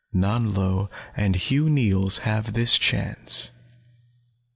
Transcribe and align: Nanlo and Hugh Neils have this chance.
Nanlo 0.15 0.89
and 1.15 1.35
Hugh 1.35 1.69
Neils 1.69 2.17
have 2.25 2.53
this 2.53 2.75
chance. 2.79 3.51